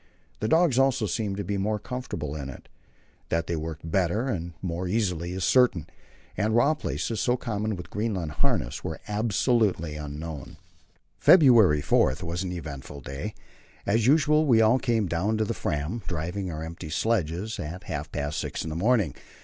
[0.39, 2.67] The dogs also seemed to be more comfortable in it.
[3.29, 5.85] That they worked better and more easily is certain,
[6.35, 10.57] and raw places, so common with Greenland harness, were absolutely unknown.
[11.19, 13.35] February 4 was an eventful day.
[13.85, 18.11] As usual, we all came down to the Fram, driving our empty sledges, at half
[18.11, 19.13] past six in the morning.